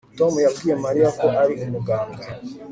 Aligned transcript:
Tom 0.17 0.33
yabwiye 0.45 0.75
Mariya 0.83 1.09
ko 1.19 1.27
ari 1.41 1.53
umuganga 1.63 2.23